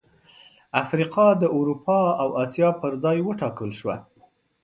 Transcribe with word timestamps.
افریقا 0.83 1.27
د 1.41 1.43
اروپا 1.57 1.99
او 2.21 2.29
اسیا 2.43 2.69
پر 2.81 2.91
ځای 3.03 3.17
وټاکل 3.23 3.69
شوه. 3.79 3.95